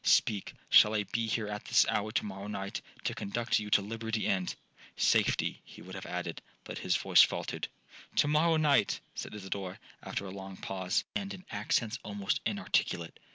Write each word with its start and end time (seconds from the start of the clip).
Speak, 0.03 0.55
shall 0.67 0.95
I 0.95 1.03
be 1.03 1.27
here 1.27 1.47
at 1.47 1.65
this 1.65 1.85
hour 1.87 2.11
tomorrow 2.11 2.47
night, 2.47 2.81
to 3.03 3.13
conduct 3.13 3.59
you 3.59 3.69
to 3.69 3.83
liberty 3.83 4.27
and'—Safety 4.27 5.61
he 5.63 5.83
would 5.83 5.93
have 5.93 6.07
added, 6.07 6.41
but 6.63 6.79
his 6.79 6.95
voice 6.97 7.21
faultered. 7.21 7.67
'To 8.15 8.27
morrow 8.27 8.57
night,' 8.57 8.99
said 9.13 9.35
Isidora, 9.35 9.77
after 10.01 10.25
a 10.25 10.31
long 10.31 10.57
pause, 10.57 11.03
and 11.15 11.35
in 11.35 11.45
accents 11.51 11.99
almost 12.03 12.41
inarticulate. 12.47 13.19